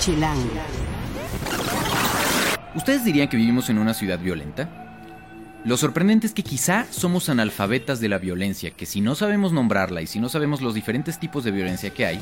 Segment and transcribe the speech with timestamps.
[0.00, 0.48] Chilango.
[2.74, 4.68] ¿Ustedes dirían que vivimos en una ciudad violenta?
[5.66, 10.00] Lo sorprendente es que quizá somos analfabetas de la violencia, que si no sabemos nombrarla
[10.00, 12.18] y si no sabemos los diferentes tipos de violencia que hay,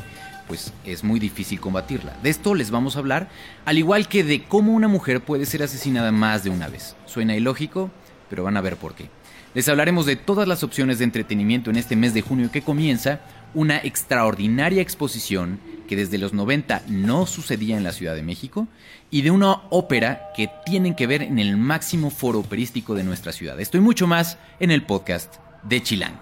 [0.49, 2.17] pues es muy difícil combatirla.
[2.21, 3.29] De esto les vamos a hablar,
[3.65, 6.97] al igual que de cómo una mujer puede ser asesinada más de una vez.
[7.07, 7.93] Suena ilógico,
[8.29, 9.09] pero van a ver por qué.
[9.55, 13.21] Les hablaremos de todas las opciones de entretenimiento en este mes de junio que comienza,
[13.55, 18.69] una extraordinaria exposición que desde los 90 no sucedía en la Ciudad de México,
[19.11, 23.33] y de una ópera que tienen que ver en el máximo foro operístico de nuestra
[23.33, 23.59] ciudad.
[23.59, 26.21] Esto y mucho más en el podcast de Chilango.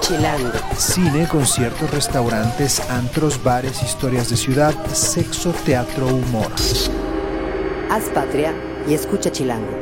[0.00, 0.52] Chilango.
[0.76, 6.52] Cine, conciertos, restaurantes, antros, bares, historias de ciudad, sexo, teatro, humor.
[7.90, 8.54] Haz patria
[8.88, 9.80] y escucha Chilango.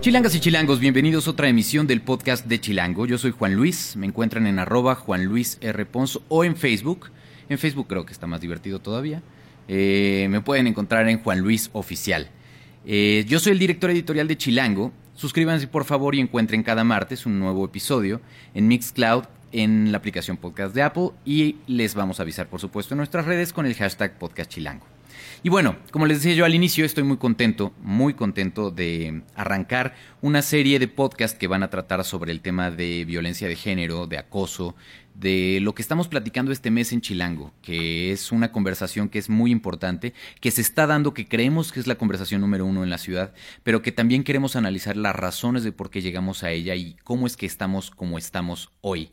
[0.00, 3.04] Chilangas y chilangos, bienvenidos a otra emisión del podcast de Chilango.
[3.04, 5.84] Yo soy Juan Luis, me encuentran en arroba Juan Luis R.
[5.84, 7.10] Ponzo o en Facebook.
[7.50, 9.22] En Facebook creo que está más divertido todavía.
[9.68, 12.30] Eh, me pueden encontrar en Juan Luis Oficial.
[12.86, 14.90] Eh, yo soy el director editorial de Chilango.
[15.14, 18.22] Suscríbanse por favor y encuentren cada martes un nuevo episodio
[18.54, 22.94] en Mixcloud, en la aplicación podcast de Apple y les vamos a avisar por supuesto
[22.94, 24.86] en nuestras redes con el hashtag podcast Chilango.
[25.42, 29.94] Y bueno, como les decía yo al inicio, estoy muy contento, muy contento de arrancar
[30.20, 34.06] una serie de podcasts que van a tratar sobre el tema de violencia de género,
[34.06, 34.76] de acoso,
[35.14, 39.28] de lo que estamos platicando este mes en Chilango, que es una conversación que es
[39.28, 42.90] muy importante, que se está dando, que creemos que es la conversación número uno en
[42.90, 46.74] la ciudad, pero que también queremos analizar las razones de por qué llegamos a ella
[46.74, 49.12] y cómo es que estamos como estamos hoy.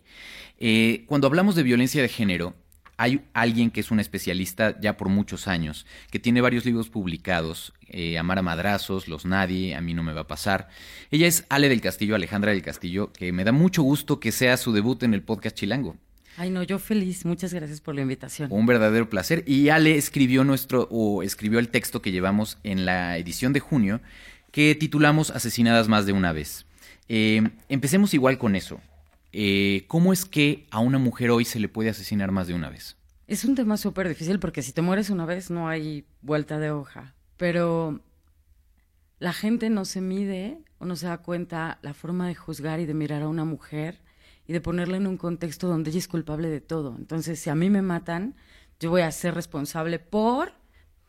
[0.59, 2.55] Eh, cuando hablamos de violencia de género,
[2.97, 7.73] hay alguien que es un especialista ya por muchos años, que tiene varios libros publicados,
[7.87, 10.67] eh, Amar a Madrazos, Los Nadie, A mí no me va a pasar.
[11.11, 14.57] Ella es Ale del Castillo, Alejandra del Castillo, que me da mucho gusto que sea
[14.57, 15.95] su debut en el podcast Chilango.
[16.37, 17.25] Ay, no, yo feliz.
[17.25, 18.51] Muchas gracias por la invitación.
[18.51, 19.43] Un verdadero placer.
[19.47, 24.01] Y Ale escribió nuestro, o escribió el texto que llevamos en la edición de junio,
[24.51, 26.65] que titulamos Asesinadas más de una vez.
[27.09, 28.79] Eh, empecemos igual con eso.
[29.31, 32.69] Eh, ¿cómo es que a una mujer hoy se le puede asesinar más de una
[32.69, 32.97] vez?
[33.27, 36.71] Es un tema súper difícil porque si te mueres una vez no hay vuelta de
[36.71, 38.01] hoja, pero
[39.19, 42.85] la gente no se mide o no se da cuenta la forma de juzgar y
[42.85, 44.01] de mirar a una mujer
[44.47, 46.95] y de ponerla en un contexto donde ella es culpable de todo.
[46.97, 48.35] Entonces, si a mí me matan,
[48.79, 50.53] yo voy a ser responsable por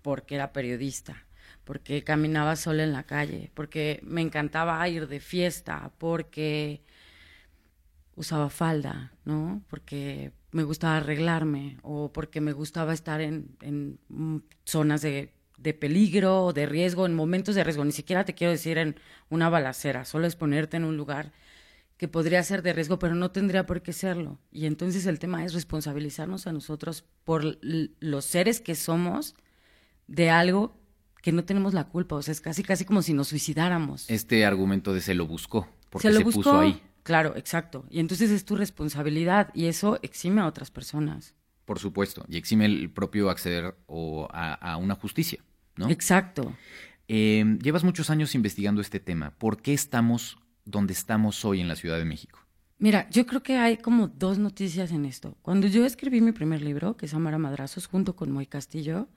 [0.03, 1.27] porque era periodista,
[1.65, 6.83] porque caminaba sola en la calle, porque me encantaba ir de fiesta, porque
[8.19, 9.63] usaba falda, ¿no?
[9.71, 13.99] Porque me gustaba arreglarme o porque me gustaba estar en, en
[14.65, 17.85] zonas de, de, peligro o de riesgo, en momentos de riesgo.
[17.85, 18.97] Ni siquiera te quiero decir en
[19.31, 21.33] una balacera, solo es ponerte en un lugar
[21.97, 24.39] que podría ser de riesgo, pero no tendría por qué serlo.
[24.51, 29.35] Y entonces el tema es responsabilizarnos a nosotros por los seres que somos
[30.07, 30.77] de algo
[31.23, 32.17] que no tenemos la culpa.
[32.17, 34.09] O sea, es casi, casi como si nos suicidáramos.
[34.09, 36.81] Este argumento de se lo buscó, porque se, puso ahí.
[37.09, 37.87] Claro, exacto.
[37.89, 41.35] Y entonces es tu responsabilidad y eso exime a otras personas.
[41.65, 45.43] Por supuesto, y exime el propio acceder o a, una justicia,
[45.77, 45.89] ¿no?
[45.89, 46.55] Exacto.
[47.09, 49.31] Eh, llevas muchos años investigando este tema.
[49.39, 50.37] ¿Por qué estamos
[50.67, 52.41] donde estamos hoy en la Ciudad de México?
[52.79, 55.39] Mira, yo creo que hay como dos noticias en esto.
[55.41, 59.09] Cuando yo escribí mi primer libro, que es Amar a Madrazos, junto con Moy Castillo,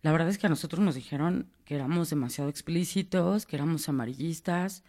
[0.00, 4.84] la verdad es que a nosotros nos dijeron que éramos demasiado explícitos, que éramos amarillistas,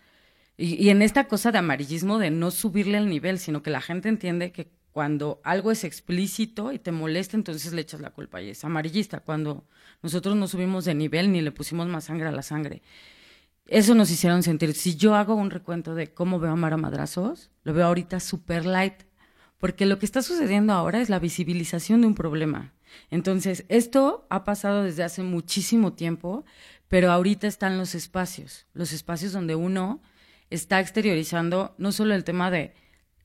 [0.58, 4.10] y, en esta cosa de amarillismo, de no subirle el nivel, sino que la gente
[4.10, 8.50] entiende que cuando algo es explícito y te molesta, entonces le echas la culpa y
[8.50, 9.20] es amarillista.
[9.20, 9.68] Cuando
[10.02, 12.82] nosotros no subimos de nivel ni le pusimos más sangre a la sangre.
[13.68, 14.74] Eso nos hicieron sentir.
[14.74, 18.66] Si yo hago un recuento de cómo veo a Mara Madrazos, lo veo ahorita super
[18.66, 19.04] light,
[19.60, 22.74] porque lo que está sucediendo ahora es la visibilización de un problema.
[23.12, 26.46] Entonces, esto ha pasado desde hace muchísimo tiempo,
[26.88, 30.02] pero ahorita están los espacios, los espacios donde uno
[30.50, 32.74] está exteriorizando no solo el tema de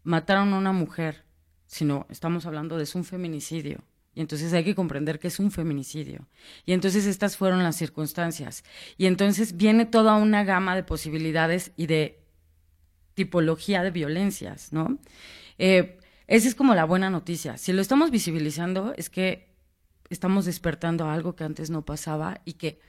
[0.03, 1.25] mataron a una mujer,
[1.67, 3.85] sino estamos hablando de un feminicidio.
[4.15, 6.29] Y entonces hay que comprender que es un feminicidio.
[6.67, 8.63] Y entonces estas fueron las circunstancias.
[8.99, 12.23] Y entonces viene toda una gama de posibilidades y de
[13.15, 14.99] tipología de violencias, ¿no?
[15.59, 17.57] Eh, esa es como la buena noticia.
[17.57, 19.55] Si lo estamos visibilizando, es que
[20.11, 22.81] estamos despertando algo que antes no pasaba y que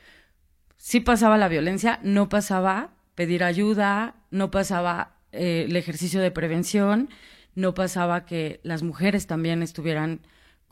[0.77, 7.09] sí pasaba la violencia, no pasaba pedir ayuda, no pasaba eh, el ejercicio de prevención,
[7.55, 10.21] no pasaba que las mujeres también estuvieran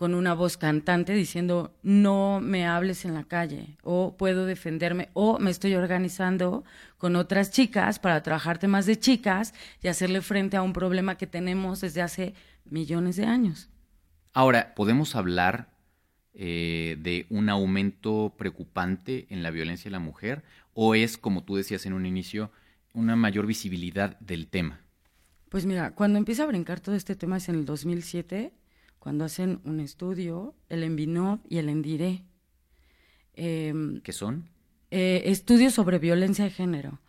[0.02, 5.38] con una voz cantante diciendo no me hables en la calle o puedo defenderme o
[5.38, 6.64] me estoy organizando
[6.98, 11.28] con otras chicas para trabajar temas de chicas y hacerle frente a un problema que
[11.28, 12.34] tenemos desde hace
[12.66, 13.70] millones de años.
[14.34, 15.70] Ahora, ¿podemos hablar
[16.34, 21.56] eh, de un aumento preocupante en la violencia de la mujer o es, como tú
[21.56, 22.52] decías en un inicio,
[22.94, 24.82] una mayor visibilidad del tema?
[25.50, 28.54] Pues mira, cuando empieza a brincar todo este tema es en el 2007
[29.02, 32.24] cuando hacen un estudio, el Envinov y el Endire.
[33.34, 34.48] Em, ¿Qué son?
[34.92, 37.00] Eh, estudios sobre violencia de género.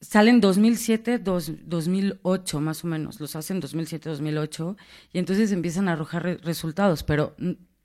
[0.00, 4.78] Salen 2007, 2008 más o menos, los hacen 2007, 2008
[5.12, 7.36] y entonces empiezan a arrojar resultados, pero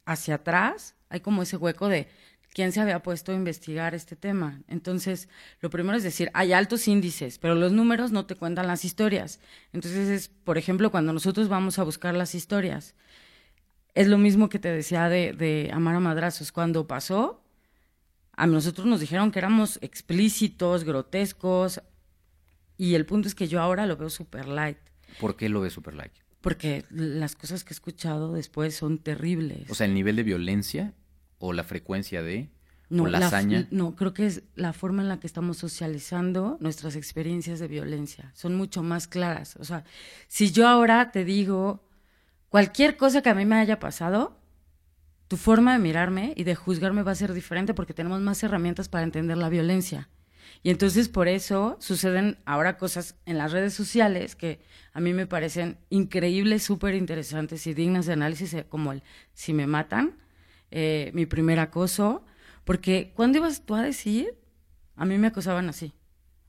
[0.06, 2.07] hacia atrás hay como ese hueco de
[2.54, 4.62] quién se había puesto a investigar este tema.
[4.68, 5.30] Entonces,
[5.62, 9.40] lo primero es decir, hay altos índices, pero los números no te cuentan las historias.
[9.74, 12.96] Entonces, es, por ejemplo, cuando nosotros vamos a buscar las historias,
[13.96, 16.51] es lo mismo que te decía de, de Amar a Madrazos.
[16.51, 17.44] Cuando pasó,
[18.34, 21.81] a nosotros nos dijeron que éramos explícitos, grotescos,
[22.78, 24.78] y el punto es que yo ahora lo veo super light.
[25.19, 26.13] ¿Por qué lo ves super light?
[26.40, 29.69] Porque las cosas que he escuchado después son terribles.
[29.69, 30.94] O sea, el nivel de violencia
[31.39, 32.50] o la frecuencia de
[32.89, 33.68] no, o la, hazaña?
[33.71, 38.31] No, creo que es la forma en la que estamos socializando nuestras experiencias de violencia.
[38.36, 39.56] Son mucho más claras.
[39.57, 39.83] O sea,
[40.27, 41.83] si yo ahora te digo
[42.50, 44.38] cualquier cosa que a mí me haya pasado,
[45.27, 48.89] tu forma de mirarme y de juzgarme va a ser diferente porque tenemos más herramientas
[48.89, 50.09] para entender la violencia.
[50.63, 54.59] Y entonces por eso suceden ahora cosas en las redes sociales que
[54.91, 59.03] a mí me parecen increíbles, súper interesantes y dignas de análisis, eh, como el
[59.33, 60.18] si me matan,
[60.71, 62.24] eh, mi primer acoso,
[62.63, 64.36] porque ¿cuándo ibas tú a decir?
[64.95, 65.94] A mí me acosaban así.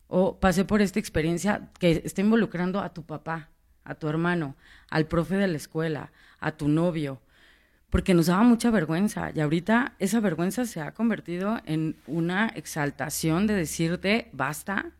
[0.06, 3.50] O pasé por esta experiencia que está involucrando a tu papá,
[3.84, 4.56] a tu hermano,
[4.88, 7.22] al profe de la escuela, a tu novio,
[7.90, 9.30] porque nos daba mucha vergüenza.
[9.34, 14.92] Y ahorita esa vergüenza se ha convertido en una exaltación de decirte, basta,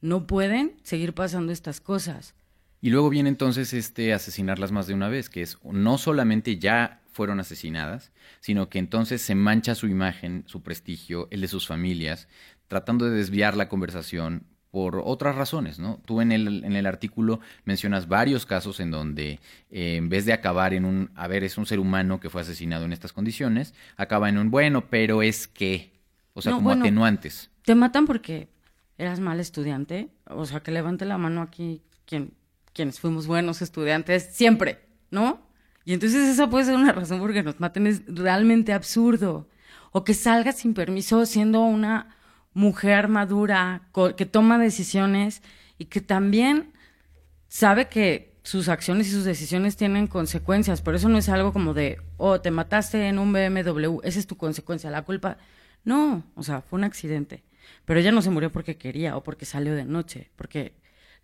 [0.00, 2.34] no pueden seguir pasando estas cosas.
[2.80, 7.01] Y luego viene entonces este asesinarlas más de una vez, que es no solamente ya
[7.12, 12.28] fueron asesinadas, sino que entonces se mancha su imagen, su prestigio, el de sus familias,
[12.68, 16.00] tratando de desviar la conversación por otras razones, ¿no?
[16.06, 19.38] Tú en el, en el artículo mencionas varios casos en donde
[19.70, 22.40] eh, en vez de acabar en un, a ver, es un ser humano que fue
[22.40, 25.92] asesinado en estas condiciones, acaba en un, bueno, pero es que,
[26.32, 27.50] o sea, como atenuantes.
[27.66, 28.48] Te matan porque
[28.96, 32.32] eras mal estudiante, o sea, que levante la mano aquí quien,
[32.72, 34.80] quienes fuimos buenos estudiantes siempre,
[35.10, 35.51] ¿no?
[35.84, 39.48] Y entonces esa puede ser una razón por que nos maten, es realmente absurdo.
[39.90, 42.16] O que salga sin permiso siendo una
[42.54, 45.42] mujer madura, que toma decisiones
[45.78, 46.72] y que también
[47.48, 50.82] sabe que sus acciones y sus decisiones tienen consecuencias.
[50.82, 54.26] Por eso no es algo como de, oh, te mataste en un BMW, esa es
[54.26, 55.38] tu consecuencia, la culpa.
[55.84, 57.44] No, o sea, fue un accidente.
[57.84, 60.74] Pero ella no se murió porque quería o porque salió de noche, porque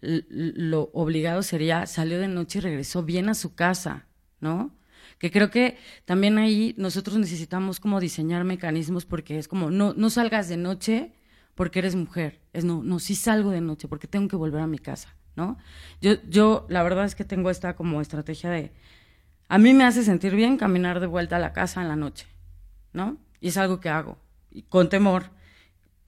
[0.00, 4.06] lo obligado sería, salió de noche y regresó bien a su casa.
[4.40, 4.74] ¿No?
[5.18, 10.10] Que creo que también ahí nosotros necesitamos como diseñar mecanismos porque es como, no, no
[10.10, 11.12] salgas de noche
[11.54, 14.68] porque eres mujer, es no, no, sí salgo de noche porque tengo que volver a
[14.68, 15.58] mi casa, ¿no?
[16.00, 18.72] Yo, yo la verdad es que tengo esta como estrategia de,
[19.48, 22.28] a mí me hace sentir bien caminar de vuelta a la casa en la noche,
[22.92, 23.18] ¿no?
[23.40, 24.18] Y es algo que hago,
[24.50, 25.30] y con temor,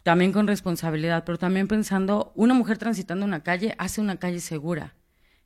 [0.05, 4.94] también con responsabilidad, pero también pensando, una mujer transitando una calle hace una calle segura.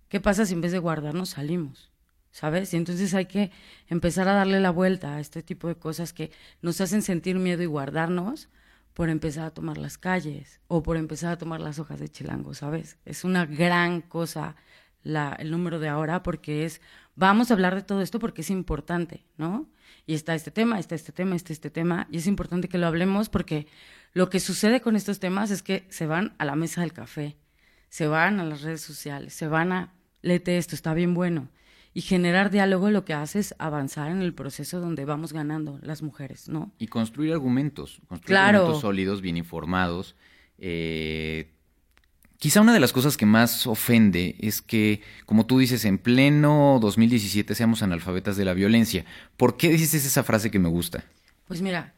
[0.08, 1.93] ¿Qué pasa si en vez de guardarnos salimos?
[2.34, 2.74] ¿Sabes?
[2.74, 3.52] Y entonces hay que
[3.86, 7.62] empezar a darle la vuelta a este tipo de cosas que nos hacen sentir miedo
[7.62, 8.48] y guardarnos
[8.92, 12.52] por empezar a tomar las calles o por empezar a tomar las hojas de chilango,
[12.52, 12.98] ¿sabes?
[13.04, 14.56] Es una gran cosa
[15.04, 16.80] la, el número de ahora porque es,
[17.14, 19.70] vamos a hablar de todo esto porque es importante, ¿no?
[20.04, 22.88] Y está este tema, está este tema, está este tema, y es importante que lo
[22.88, 23.68] hablemos porque
[24.12, 27.36] lo que sucede con estos temas es que se van a la mesa del café,
[27.90, 31.48] se van a las redes sociales, se van a, léete esto, está bien bueno
[31.94, 36.02] y generar diálogo lo que hace es avanzar en el proceso donde vamos ganando las
[36.02, 36.72] mujeres, ¿no?
[36.78, 40.16] Y construir argumentos, construir argumentos sólidos, bien informados.
[40.58, 41.52] Eh,
[42.38, 46.80] quizá una de las cosas que más ofende es que, como tú dices, en pleno
[46.82, 49.04] 2017 seamos analfabetas de la violencia.
[49.36, 51.04] ¿Por qué dices esa frase que me gusta?
[51.46, 51.94] Pues mira,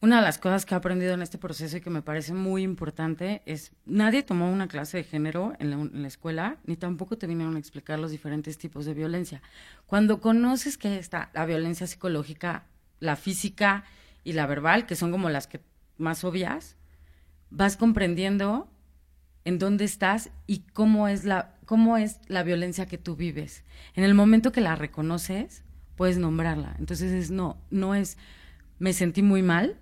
[0.00, 2.62] una de las cosas que he aprendido en este proceso y que me parece muy
[2.62, 7.56] importante es, nadie tomó una clase de género en la, escuela, ni tampoco te vinieron
[7.56, 9.42] a explicar los diferentes tipos de violencia.
[9.86, 12.66] Cuando conoces que está la violencia psicológica,
[13.00, 13.84] la física
[14.22, 15.60] y la verbal, que son como las que
[15.96, 16.76] más obvias,
[17.50, 18.70] vas comprendiendo
[19.44, 23.64] en dónde estás y cómo es la, cómo es la violencia que tú vives.
[23.94, 25.64] En el momento que la reconoces,
[25.96, 26.76] puedes nombrarla.
[26.78, 28.16] Entonces es no, no es
[28.78, 29.80] me sentí muy mal,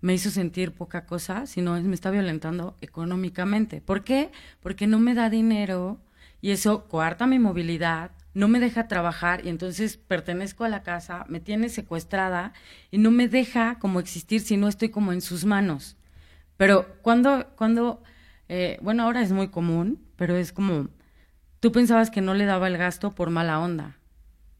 [0.00, 3.80] me hizo sentir poca cosa, sino es me está violentando económicamente.
[3.80, 4.30] ¿Por qué?
[4.60, 5.98] Porque no me da dinero
[6.40, 11.24] y eso coarta mi movilidad, no me deja trabajar y entonces pertenezco a la casa,
[11.28, 12.52] me tiene secuestrada
[12.90, 15.96] y no me deja como existir si no estoy como en sus manos.
[16.56, 18.02] Pero cuando, cuando,
[18.48, 20.88] eh, bueno, ahora es muy común, pero es como,
[21.60, 23.96] tú pensabas que no le daba el gasto por mala onda,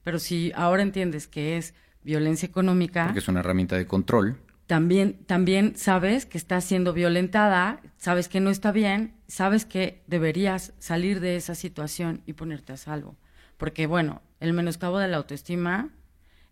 [0.02, 3.04] pero si ahora entiendes que es violencia económica.
[3.04, 4.38] Porque es una herramienta de control.
[4.66, 10.72] También, también sabes que estás siendo violentada, sabes que no está bien, sabes que deberías
[10.78, 13.16] salir de esa situación y ponerte a salvo.
[13.56, 15.90] Porque, bueno, el menoscabo de la autoestima,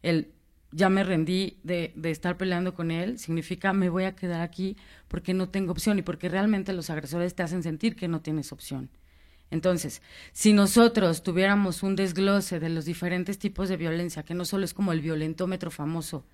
[0.02, 0.30] el
[0.70, 4.76] ya me rendí de, de, estar peleando con él, significa me voy a quedar aquí
[5.06, 8.50] porque no tengo opción y porque realmente los agresores te hacen sentir que no tienes
[8.50, 8.90] opción.
[9.52, 10.02] Entonces,
[10.32, 14.74] si nosotros tuviéramos un desglose de los diferentes tipos de violencia, que no solo es
[14.74, 16.26] como el violentómetro famoso,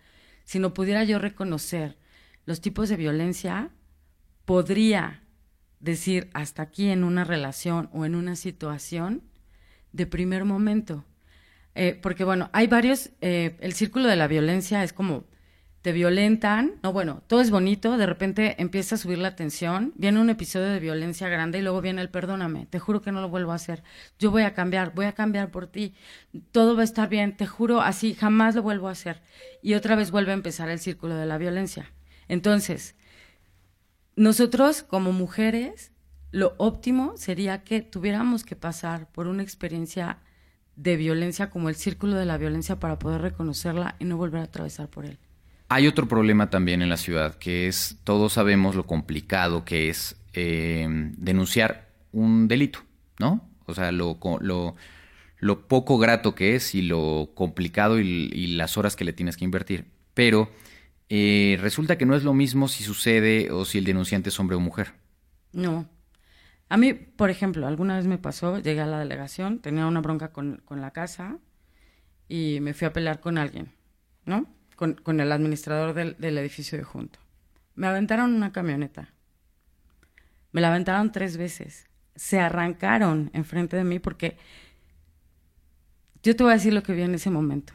[0.50, 1.96] sino pudiera yo reconocer
[2.44, 3.70] los tipos de violencia,
[4.44, 5.22] podría
[5.78, 9.22] decir hasta aquí en una relación o en una situación
[9.92, 11.04] de primer momento.
[11.76, 15.22] Eh, porque bueno, hay varios, eh, el círculo de la violencia es como
[15.82, 20.20] te violentan, no, bueno, todo es bonito, de repente empieza a subir la tensión, viene
[20.20, 23.30] un episodio de violencia grande y luego viene el perdóname, te juro que no lo
[23.30, 23.82] vuelvo a hacer,
[24.18, 25.94] yo voy a cambiar, voy a cambiar por ti,
[26.52, 29.22] todo va a estar bien, te juro, así jamás lo vuelvo a hacer.
[29.62, 31.90] Y otra vez vuelve a empezar el círculo de la violencia.
[32.28, 32.94] Entonces,
[34.16, 35.92] nosotros como mujeres,
[36.30, 40.18] lo óptimo sería que tuviéramos que pasar por una experiencia
[40.76, 44.44] de violencia como el círculo de la violencia para poder reconocerla y no volver a
[44.44, 45.18] atravesar por él.
[45.72, 50.16] Hay otro problema también en la ciudad, que es, todos sabemos lo complicado que es
[50.32, 50.84] eh,
[51.16, 52.80] denunciar un delito,
[53.20, 53.48] ¿no?
[53.66, 59.04] O sea, lo, lo, poco grato que es y lo complicado y, las horas que
[59.04, 59.84] le tienes que invertir.
[60.12, 60.50] Pero
[61.08, 64.56] eh, resulta que no es lo mismo si sucede o si el denunciante es hombre
[64.56, 64.94] o mujer.
[65.52, 65.88] No.
[66.68, 70.32] A mí, por ejemplo, alguna vez me pasó, llegué a la delegación, tenía una bronca
[70.32, 71.38] con, con la casa
[72.28, 73.70] y me fui a pelear con alguien,
[74.24, 74.48] ¿no?
[74.80, 77.18] Con, el administrador del, edificio de junto.
[77.74, 79.12] Me aventaron una camioneta.
[80.52, 81.86] Me la aventaron tres veces.
[82.16, 84.38] Se arrancaron enfrente de mí porque
[86.22, 87.74] yo te voy a decir lo que vi en ese momento.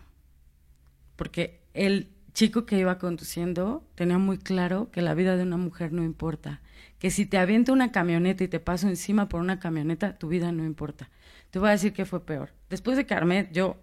[1.15, 5.93] Porque el chico que iba conduciendo tenía muy claro que la vida de una mujer
[5.93, 6.61] no importa.
[6.97, 10.51] Que si te avienta una camioneta y te paso encima por una camioneta, tu vida
[10.51, 11.11] no importa.
[11.51, 12.49] Te voy a decir que fue peor.
[12.67, 13.77] Después de Carmet, yo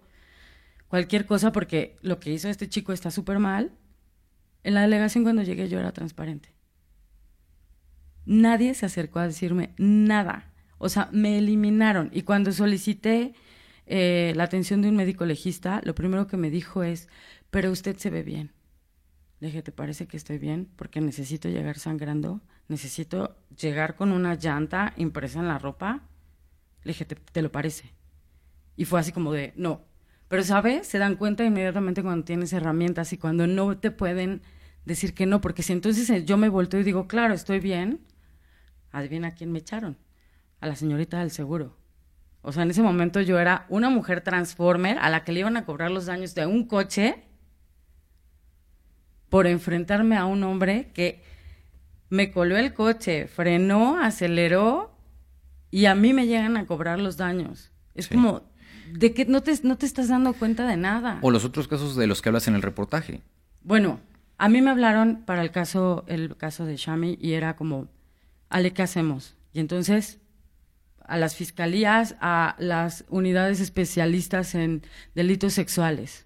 [0.93, 3.71] cualquier cosa porque lo que hizo este chico está súper mal.
[4.63, 6.53] En la delegación cuando llegué yo era transparente.
[8.27, 10.53] Nadie se acercó a decirme nada.
[10.77, 12.11] O sea, me eliminaron.
[12.13, 13.33] Y cuando solicité
[13.87, 17.09] eh, la atención de un médico legista, lo primero que me dijo es,
[17.49, 18.51] pero usted se ve bien.
[19.39, 20.69] Le dije, ¿te parece que estoy bien?
[20.75, 26.07] Porque necesito llegar sangrando, necesito llegar con una llanta impresa en la ropa.
[26.83, 27.95] Le dije, te lo parece?
[28.75, 29.91] Y fue así como de, no,
[30.33, 30.87] pero, ¿sabes?
[30.87, 34.41] Se dan cuenta inmediatamente cuando tienes herramientas y cuando no te pueden
[34.83, 37.99] decir que no, porque si entonces eh, yo me vuelto y digo, claro, estoy bien,
[38.91, 39.95] adivina a quién me echaron,
[40.59, 41.77] a la señorita del seguro.
[42.41, 45.55] O sea, en ese momento yo era una mujer transformer a la que le iban
[45.55, 47.25] a cobrar los daños de un coche
[49.29, 51.21] por enfrentarme a un hombre que
[52.09, 54.97] me coló el coche, frenó, aceleró
[55.69, 57.71] y a mí me llegan a cobrar los daños.
[57.93, 58.51] Es como,
[58.91, 61.19] de que no te, no te estás dando cuenta de nada.
[61.21, 63.21] O los otros casos de los que hablas en el reportaje.
[63.61, 63.99] Bueno,
[64.37, 67.87] a mí me hablaron para el caso, el caso de Shami y era como,
[68.49, 69.35] Ale, ¿qué hacemos?
[69.53, 70.19] Y entonces
[71.05, 74.83] a las fiscalías, a las unidades especialistas en
[75.15, 76.25] delitos sexuales.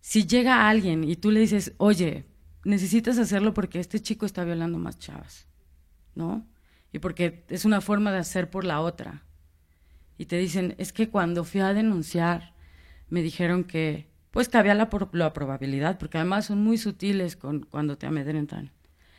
[0.00, 2.26] Si llega alguien y tú le dices, oye,
[2.64, 5.46] necesitas hacerlo porque este chico está violando más chavas,
[6.14, 6.46] ¿no?
[6.92, 9.24] Y porque es una forma de hacer por la otra
[10.18, 12.54] y te dicen, es que cuando fui a denunciar,
[13.08, 18.06] me dijeron que, pues cabía la, probabilidad, porque además son muy sutiles con, cuando te
[18.06, 18.72] amedrentan.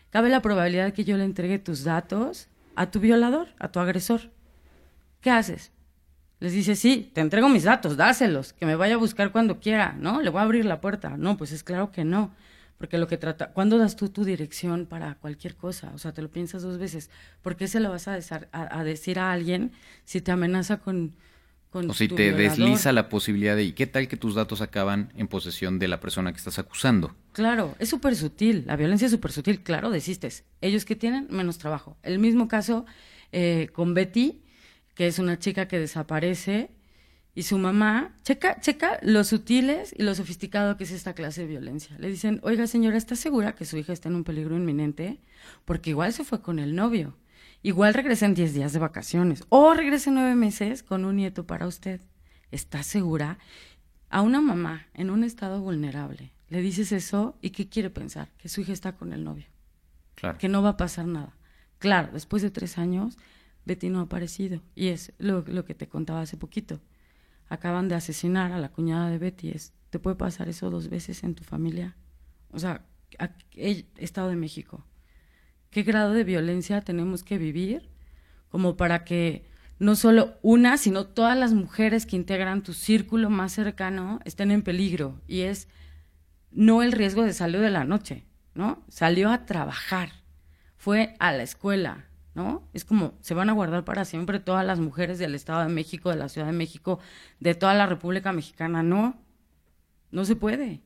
[0.09, 4.31] Cabe la probabilidad que yo le entregue tus datos a tu violador, a tu agresor.
[5.21, 5.71] ¿Qué haces?
[6.39, 9.95] Les dice, sí, te entrego mis datos, dáselos, que me vaya a buscar cuando quiera,
[9.99, 10.21] ¿no?
[10.21, 11.17] Le voy a abrir la puerta.
[11.17, 12.31] No, pues es claro que no.
[12.77, 15.91] Porque lo que trata, ¿cuándo das tú tu dirección para cualquier cosa?
[15.95, 17.09] O sea, te lo piensas dos veces.
[17.41, 18.19] ¿Por qué se lo vas a,
[18.51, 19.71] a, decir a alguien
[20.03, 21.15] si te amenaza con...
[21.69, 25.13] con o si te desliza la posibilidad de, ¿y qué tal que tus datos acaban
[25.15, 27.15] en posesión de la persona que estás acusando?
[27.31, 30.43] Claro, es súper sutil, la violencia es súper sutil, claro, desistes.
[30.59, 31.97] Ellos que tienen menos trabajo.
[32.03, 32.85] El mismo caso
[33.31, 34.43] eh, con Betty,
[34.95, 36.71] que es una chica que desaparece
[37.35, 41.47] Y su mamá, checa, checa lo sutiles y lo sofisticado que es esta clase de
[41.47, 41.95] violencia.
[41.99, 45.19] Le dicen, oiga señora, ¿está segura que su hija está en un peligro inminente?
[45.65, 47.17] Porque igual se fue con el novio.
[47.61, 49.43] Igual regresa en 10 días de vacaciones.
[49.49, 51.99] O regresa nueve meses con un nieto para usted.
[52.51, 53.37] ¿Está segura?
[54.09, 58.29] A una mamá en un estado vulnerable le dices eso y ¿qué quiere pensar?
[58.37, 59.45] Que su hija está con el novio.
[60.15, 60.37] Claro.
[60.37, 61.35] Que no va a pasar nada.
[61.79, 63.17] Claro, después de tres años,
[63.65, 64.61] Betty no ha aparecido.
[64.75, 66.79] Y es lo, lo que te contaba hace poquito
[67.47, 69.53] acaban de asesinar a la cuñada de Betty.
[69.89, 71.95] ¿Te puede pasar eso dos veces en tu familia?
[72.51, 72.85] O sea,
[73.97, 74.85] Estado de México.
[75.69, 77.89] ¿Qué grado de violencia tenemos que vivir
[78.49, 79.45] como para que
[79.77, 84.61] no solo una, sino todas las mujeres que integran tu círculo más cercano estén en
[84.61, 85.21] peligro?
[85.27, 85.67] Y es
[86.51, 88.83] no el riesgo de salir de la noche, ¿no?
[88.87, 90.09] Salió a trabajar,
[90.77, 92.67] fue a la escuela, ¿no?
[92.73, 96.09] Es como, se van a guardar para siempre todas las mujeres del Estado de México,
[96.09, 96.99] de la Ciudad de México,
[97.39, 98.83] de toda la República Mexicana.
[98.83, 99.17] No,
[100.11, 100.81] no se puede.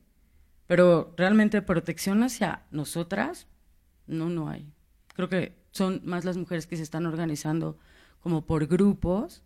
[0.68, 3.48] Pero realmente protección hacia nosotras,
[4.06, 4.72] no, no hay.
[5.14, 7.76] Creo que son más las mujeres que se están organizando
[8.20, 9.42] como por grupos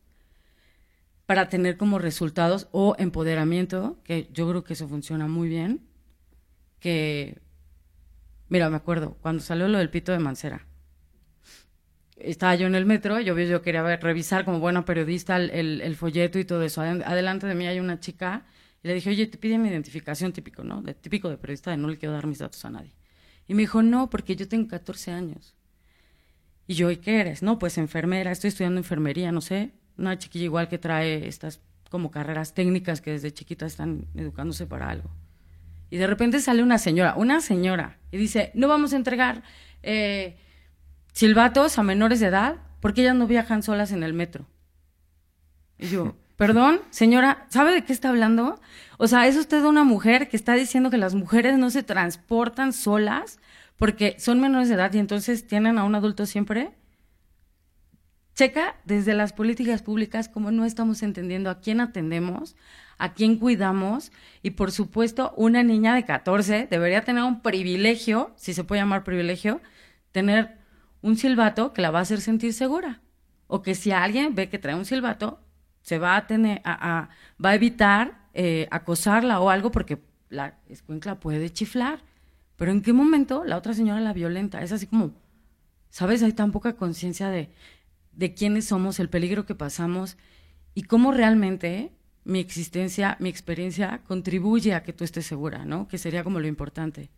[1.25, 5.87] para tener como resultados o empoderamiento, que yo creo que eso funciona muy bien,
[6.80, 7.40] que,
[8.50, 10.66] mira, me acuerdo, cuando salió lo del pito de Mancera,
[12.16, 16.44] estaba yo en el metro, yo, yo quería revisar como buena periodista el, folleto y
[16.44, 16.83] todo eso.
[16.83, 18.44] Adelante de mí hay una chica
[18.83, 20.83] y le dije, oye, te piden mi identificación típico, ¿no?
[20.83, 22.92] De, típico de periodista de no le quiero dar mis datos a nadie.
[23.47, 25.54] Y me dijo, no, porque yo tengo 14 años.
[26.66, 27.42] Y yo, ¿y qué eres?
[27.42, 29.73] No, pues enfermera, estoy estudiando enfermería, no sé.
[29.99, 34.88] Una chiquilla igual que trae estas como carreras técnicas que desde chiquita están educándose para
[34.88, 35.11] algo.
[35.90, 39.42] Y de repente sale una señora, una señora, y dice, no vamos a entregar...
[39.83, 40.38] Eh,
[41.14, 44.47] silbatos a menores de edad porque ellas no viajan solas en el metro.
[45.78, 48.61] Y yo, perdón, señora, ¿sabe de qué está hablando?
[48.99, 52.73] O sea, ¿es usted una mujer que está diciendo que las mujeres no se transportan
[52.73, 53.38] solas
[53.76, 56.73] porque son menores de edad y entonces tienen a un adulto siempre?
[58.35, 62.56] Checa desde las políticas públicas cómo no estamos entendiendo a quién atendemos,
[62.99, 64.11] a quién cuidamos
[64.42, 69.05] y por supuesto una niña de 14 debería tener un privilegio, si se puede llamar
[69.05, 69.61] privilegio,
[70.11, 70.63] tener
[71.05, 73.03] un silbato que la va a hacer sentir segura.
[73.47, 75.38] O que si alguien ve que trae un silbato,
[75.83, 77.11] se va a tener, a,
[77.45, 79.99] va a evitar eh, acosarla o algo porque
[80.31, 82.03] la escuincla puede chiflar.
[82.57, 84.62] Pero ¿en qué momento la otra señora la violenta?
[84.62, 85.12] Es así como,
[85.90, 86.23] ¿sabes?
[86.23, 87.51] Hay tan poca conciencia de,
[88.12, 90.17] de quiénes somos, el peligro que pasamos
[90.73, 91.93] y cómo realmente
[92.25, 95.87] mi existencia, mi experiencia contribuye a que tú estés segura, ¿no?
[95.87, 97.11] Que sería como lo importante.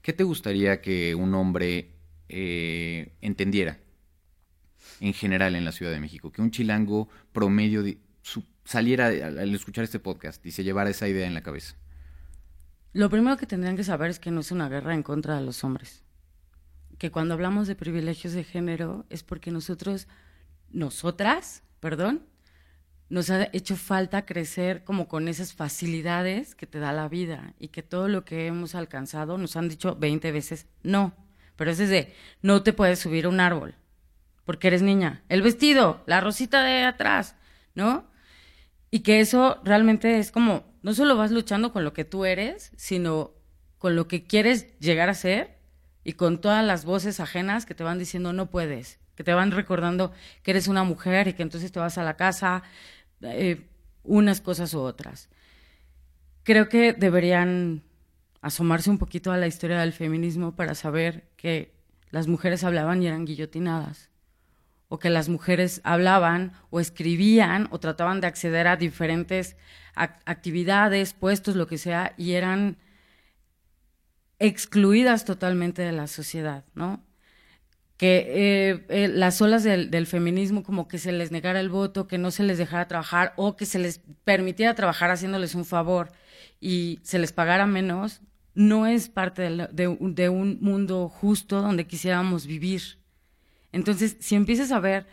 [0.00, 1.97] ¿Qué te gustaría que un hombre
[2.28, 3.78] eh, entendiera
[5.00, 7.84] en general en la Ciudad de México, que un chilango promedio
[8.64, 11.76] saliera al escuchar este podcast y se llevara esa idea en la cabeza?
[12.92, 15.42] Lo primero que tendrían que saber es que no es una guerra en contra de
[15.42, 16.02] los hombres.
[16.98, 20.08] Que cuando hablamos de privilegios de género es porque nosotros,
[20.70, 22.26] nosotras, perdón,
[23.08, 27.68] nos ha hecho falta crecer como con esas facilidades que te da la vida y
[27.68, 31.14] que todo lo que hemos alcanzado nos han dicho 20 veces no.
[31.58, 33.74] Pero es de, no te puedes subir a un árbol
[34.48, 35.22] porque eres niña.
[35.28, 37.36] El vestido, la rosita de atrás,
[37.74, 38.06] ¿no?
[38.90, 42.72] Y que eso realmente es como, no solo vas luchando con lo que tú eres,
[42.74, 43.34] sino
[43.76, 45.58] con lo que quieres llegar a ser
[46.02, 49.50] y con todas las voces ajenas que te van diciendo no puedes, que te van
[49.50, 52.62] recordando que eres una mujer y que entonces te vas a la casa,
[53.20, 53.68] eh,
[54.02, 55.28] unas cosas u otras.
[56.42, 57.82] Creo que deberían
[58.40, 61.74] asomarse un poquito a la historia del feminismo para saber que
[62.10, 64.10] las mujeres hablaban y eran guillotinadas,
[64.88, 69.56] o que las mujeres hablaban o escribían o trataban de acceder a diferentes
[69.94, 72.78] actividades, puestos, lo que sea, y eran
[74.38, 77.04] excluidas totalmente de la sociedad, ¿no?
[77.96, 82.06] Que eh, eh, las olas del, del, feminismo como que se les negara el voto,
[82.06, 86.12] que no se les dejara trabajar o que se les permitiera trabajar haciéndoles un favor
[86.60, 88.22] y se les pagara menos,
[88.54, 92.98] no es parte de, un mundo justo donde quisiéramos vivir.
[93.70, 95.06] Entonces, si empiezas a ver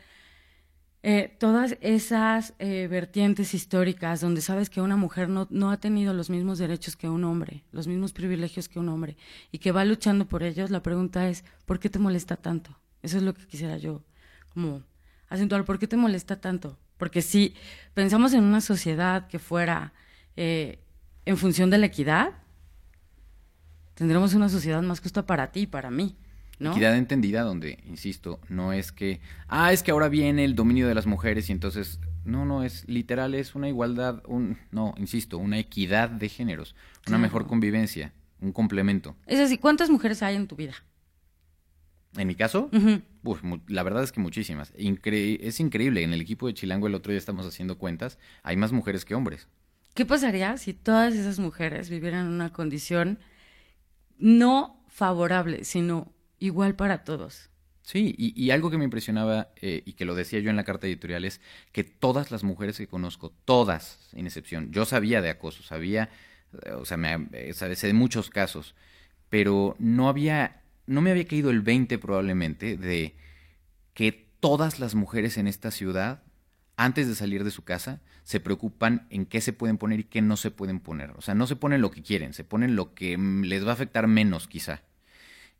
[1.03, 6.13] eh, todas esas eh, vertientes históricas donde sabes que una mujer no, no, ha tenido
[6.15, 9.15] los mismos derechos que un hombre, los mismos privilegios que un hombre,
[9.51, 12.75] y que va luchando por ellos, la pregunta es, ¿por qué te molesta tanto?
[13.03, 14.03] Eso es lo que quisiera yo,
[14.51, 14.81] como
[15.29, 16.79] acentuar, ¿por qué te molesta tanto?
[16.97, 17.53] Porque si
[17.93, 19.93] pensamos en una sociedad que fuera
[20.35, 20.79] eh,
[21.25, 22.33] en función de la equidad,
[23.95, 26.15] tendremos una sociedad más justa para ti y para mí.
[26.59, 26.71] ¿no?
[26.71, 30.95] Equidad entendida donde, insisto, no es que, ah, es que ahora viene el dominio de
[30.95, 35.59] las mujeres y entonces No, no, es literal, es una igualdad, un, no, insisto, una
[35.59, 37.21] equidad de géneros, una Claro.
[37.21, 39.15] mejor convivencia, un complemento.
[39.27, 40.73] Es así, ¿cuántas mujeres hay en tu vida?
[42.17, 42.71] En mi caso,
[43.23, 44.73] uf, la verdad es que muchísimas.
[44.75, 48.55] Incre- es increíble, en el equipo de Chilango el otro día estamos haciendo cuentas, hay
[48.57, 49.47] más mujeres que hombres.
[49.95, 53.17] ¿Qué pasaría si todas esas mujeres vivieran en una condición
[54.17, 57.49] no favorable, sino igual para todos?
[57.81, 60.87] Sí, y, algo que me impresionaba eh, y que lo decía yo en la carta
[60.87, 61.39] editorial es
[61.71, 66.09] que todas las mujeres que conozco, todas, sin excepción, yo sabía de acoso, sabía,
[66.65, 68.75] eh, o sea, me, eh, sabe- sé de muchos casos,
[69.29, 73.15] pero no había, no me había caído el 20 probablemente de
[73.93, 76.23] que todas las mujeres en esta ciudad,
[76.77, 80.21] antes de salir de su casa, se preocupan en qué se pueden poner y qué
[80.21, 81.11] no se pueden poner.
[81.11, 83.69] O sea, no se ponen lo que quieren, se ponen lo que mm, les va
[83.71, 84.81] a afectar menos quizá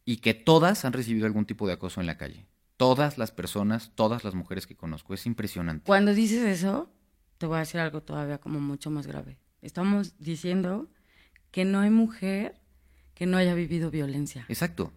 [0.03, 2.45] y que todas han recibido algún tipo de acoso en la calle.
[2.77, 5.13] Todas las personas, todas las mujeres que conozco.
[5.13, 5.85] Es impresionante.
[5.85, 6.91] Cuando dices eso,
[7.37, 9.37] te voy a decir algo todavía como mucho más grave.
[9.61, 10.89] Estamos diciendo
[11.51, 12.59] que no hay mujer
[13.13, 14.45] que no haya vivido violencia.
[14.49, 14.91] Exacto.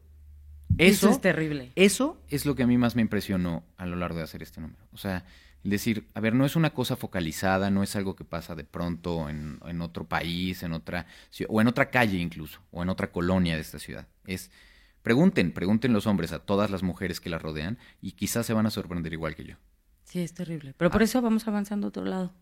[0.77, 1.73] Eso, Eso, es terrible.
[1.77, 4.61] eso es lo que a mí más me impresionó a lo largo de hacer este
[4.61, 4.85] número.
[4.93, 5.25] O sea,
[5.65, 8.65] el decir, a ver, no es una cosa focalizada, no es algo que pasa de
[8.65, 11.07] pronto en, en otro país, en otra
[11.49, 14.07] o en otra calle incluso, o en otra colonia de esta ciudad.
[14.27, 14.51] Es,
[15.03, 18.67] pregunten, pregunten los hombres a todas las mujeres que las rodean y quizás se van
[18.67, 19.57] a sorprender igual que yo.
[20.05, 20.75] Sí, es terrible.
[20.77, 22.33] Pero por eso vamos avanzando a otro lado.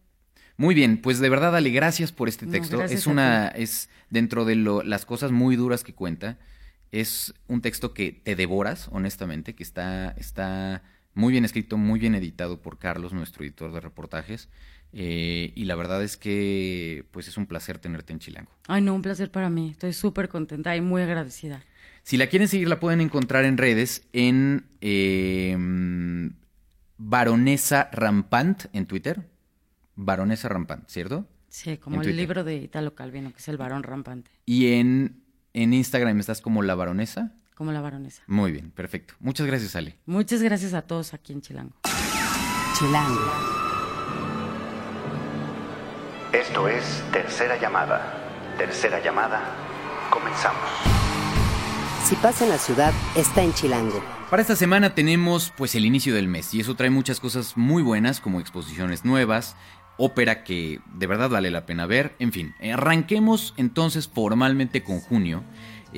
[0.57, 2.83] Muy bien, pues de verdad, Ale, gracias por este texto.
[2.83, 6.39] es una, es dentro de lo, las cosas muy duras que cuenta,
[6.93, 10.83] es un texto que te devoras, honestamente, que está, está
[11.17, 14.49] muy bien escrito, muy bien editado por Carlos, nuestro editor de reportajes.
[14.93, 18.53] eh, y la verdad es que, pues es un placer tenerte en Chilango.
[18.69, 19.71] Ay, no, un placer para mí.
[19.71, 21.63] Estoy súper contenta y muy agradecida.
[22.05, 25.57] Si la quieren seguir, la pueden encontrar en redes en eh,
[26.99, 29.29] Baronesa Rampant en Twitter.
[29.97, 31.27] Baronesa Rampant, ¿cierto?
[31.49, 32.21] Sí, como En el Twitter.
[32.21, 35.23] libro de Italo Calvino, que es el varón rampante, Y en,
[35.55, 37.35] en Instagram estás como la baronesa.
[37.57, 38.23] Como la baronesa.
[38.27, 39.15] Muy bien, perfecto.
[39.19, 39.97] Muchas gracias, Ale.
[40.07, 41.75] Muchas gracias a todos aquí en Chilango.
[42.79, 43.33] Chilango.
[46.33, 48.55] Esto es Tercera Llamada.
[48.59, 49.41] Tercera Llamada,
[50.11, 50.63] comenzamos.
[52.05, 54.03] Si pasa en la ciudad, está en Chilango.
[54.31, 57.83] Para esta semana tenemos pues el inicio del mes y eso trae muchas cosas muy
[57.83, 59.57] buenas como exposiciones nuevas,
[59.97, 65.43] ópera que de verdad vale la pena ver, en fin, arranquemos entonces formalmente con junio.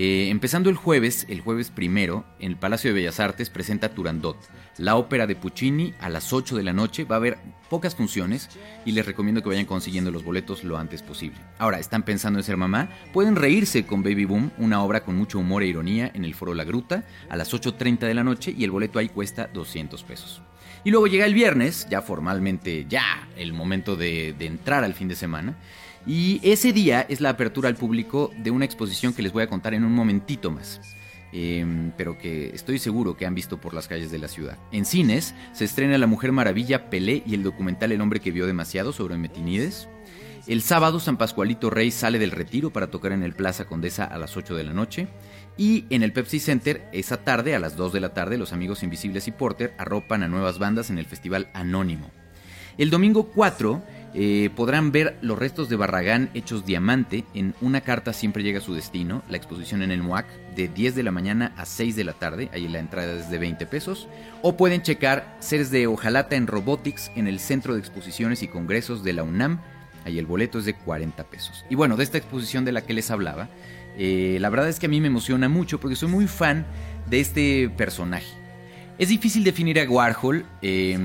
[0.01, 4.37] Eh, empezando el jueves, el jueves primero, en el Palacio de Bellas Artes presenta Turandot,
[4.77, 7.03] la ópera de Puccini a las 8 de la noche.
[7.03, 7.37] Va a haber
[7.69, 8.49] pocas funciones
[8.85, 11.41] y les recomiendo que vayan consiguiendo los boletos lo antes posible.
[11.59, 12.91] Ahora, ¿están pensando en ser mamá?
[13.13, 16.55] Pueden reírse con Baby Boom, una obra con mucho humor e ironía en el Foro
[16.55, 20.43] La Gruta a las 8.30 de la noche y el boleto ahí cuesta 200 pesos.
[20.85, 25.09] Y luego llega el viernes, ya formalmente, ya el momento de, de entrar al fin
[25.09, 25.57] de semana.
[26.07, 29.49] Y ese día es la apertura al público de una exposición que les voy a
[29.49, 30.81] contar en un momentito más.
[31.31, 34.57] Em, pero que estoy seguro que han visto por las calles de la ciudad.
[34.73, 38.47] En cines se estrena La Mujer Maravilla, Pelé y el documental El hombre que vio
[38.47, 39.89] demasiado sobre Metinides.
[40.47, 44.17] El sábado San Pascualito Rey sale del retiro para tocar en el Plaza Condesa a
[44.17, 45.09] las 8 de la noche.
[45.59, 48.83] Y en el Pepsi Center, esa tarde, a las 2 de la tarde, los amigos
[48.83, 52.11] Invisibles y Porter arropan a nuevas bandas en el Festival Anónimo.
[52.79, 53.83] El domingo 4
[54.15, 58.63] eh, podrán ver los restos de Barragán hechos diamante en Una carta siempre llega a
[58.63, 62.05] su destino, la exposición en el MUAC, de 10 de la mañana a 6 de
[62.05, 64.09] la tarde, ahí la entrada es de 20 pesos,
[64.43, 69.05] o pueden checar seres de Ojalata en Robotics en el Centro de Exposiciones y Congresos
[69.05, 69.61] de la UNAM,
[70.05, 71.65] ahí el boleto es de 40 pesos.
[71.69, 73.49] Y bueno, de esta exposición de la que les hablaba,
[73.99, 76.67] eh, la verdad es que a mí me emociona mucho porque soy muy fan
[77.11, 78.48] de este personaje.
[78.99, 80.99] Es difícil definir a Warhol eh,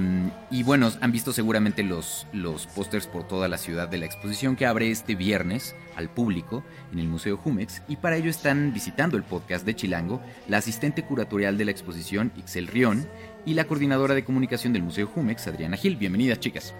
[0.49, 4.55] y bueno, han visto seguramente los, los pósters por toda la ciudad de la exposición
[4.55, 9.15] que abre este viernes al público en el Museo Jumex y para ello están visitando
[9.15, 13.07] el podcast de Chilango la asistente curatorial de la exposición Ixel Rion
[13.45, 15.95] y la coordinadora de comunicación del Museo Jumex Adriana Gil.
[15.95, 16.73] Bienvenidas chicas.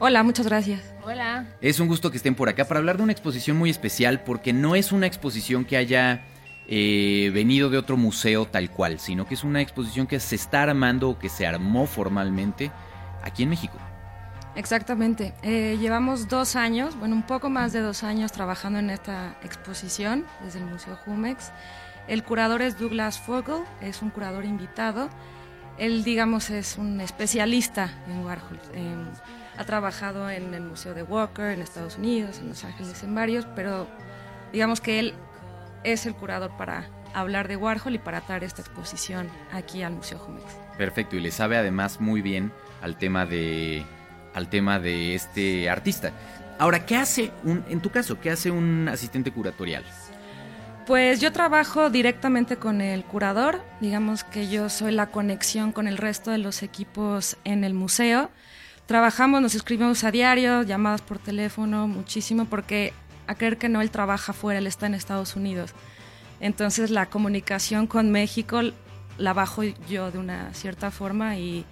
[0.00, 0.80] Hola, muchas gracias.
[1.04, 1.46] Hola.
[1.60, 4.52] Es un gusto que estén por acá para hablar de una exposición muy especial porque
[4.52, 6.24] no es una exposición que haya
[6.68, 10.62] eh, venido de otro museo tal cual, sino que es una exposición que se está
[10.62, 12.70] armando o que se armó formalmente
[13.22, 13.78] aquí en México.
[14.56, 15.34] Exactamente.
[15.42, 20.24] Eh, llevamos dos años, bueno, un poco más de dos años trabajando en esta exposición
[20.42, 21.52] desde el Museo Jumex.
[22.08, 25.10] El curador es Douglas Fogel, es un curador invitado.
[25.76, 28.58] Él, digamos, es un especialista en Warhol.
[28.72, 28.94] Eh,
[29.58, 33.46] ha trabajado en el Museo de Walker en Estados Unidos, en Los Ángeles, en varios,
[33.54, 33.86] pero
[34.52, 35.14] digamos que él
[35.86, 40.18] es el curador para hablar de Warhol y para traer esta exposición aquí al Museo
[40.18, 40.44] Jumex.
[40.76, 43.84] Perfecto, y le sabe además muy bien al tema de
[44.34, 46.12] al tema de este artista.
[46.58, 49.82] Ahora, ¿qué hace un, en tu caso, qué hace un asistente curatorial?
[50.86, 55.96] Pues yo trabajo directamente con el curador, digamos que yo soy la conexión con el
[55.96, 58.30] resto de los equipos en el museo.
[58.86, 62.92] Trabajamos, nos escribimos a diario, llamadas por teléfono, muchísimo, porque
[63.26, 65.72] a creer que no, él trabaja fuera, él está en Estados Unidos.
[66.40, 68.60] Entonces la comunicación con México
[69.18, 71.64] la bajo yo de una cierta forma y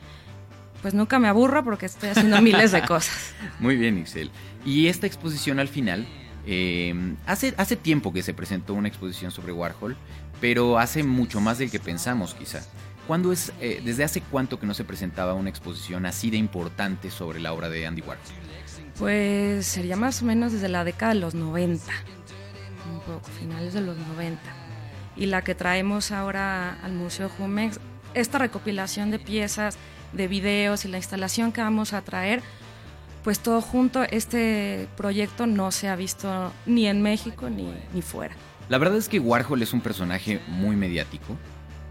[0.82, 3.34] pues nunca me aburro porque estoy haciendo miles de cosas.
[3.58, 4.30] Muy bien, Ixel.
[4.64, 6.06] Y esta exposición al final
[6.46, 6.94] eh,
[7.26, 9.96] hace, hace tiempo que se presentó una exposición sobre Warhol,
[10.40, 12.62] pero hace mucho más del que pensamos quizá.
[13.06, 17.10] ¿Cuándo es, eh, ¿Desde hace cuánto que no se presentaba una exposición así de importante
[17.10, 18.22] sobre la obra de Andy Warhol?
[18.98, 21.92] Pues sería más o menos desde la década de los 90,
[22.92, 24.40] un poco, finales de los 90.
[25.16, 27.78] Y la que traemos ahora al Museo Jumex,
[28.14, 29.76] esta recopilación de piezas,
[30.12, 32.42] de videos y la instalación que vamos a traer,
[33.22, 38.34] pues todo junto, este proyecto no se ha visto ni en México ni, ni fuera.
[38.68, 41.36] La verdad es que Warhol es un personaje muy mediático.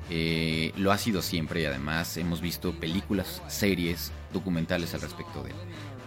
[0.09, 5.51] Eh, lo ha sido siempre y además hemos visto películas, series, documentales al respecto de
[5.51, 5.55] él.